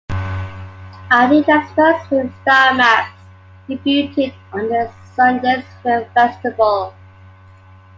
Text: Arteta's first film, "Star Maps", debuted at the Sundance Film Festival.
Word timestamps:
Arteta's 1.11 1.71
first 1.73 2.09
film, 2.09 2.33
"Star 2.41 2.73
Maps", 2.73 3.13
debuted 3.69 4.33
at 4.51 4.51
the 4.51 4.91
Sundance 5.15 5.63
Film 5.83 6.03
Festival. 6.15 6.95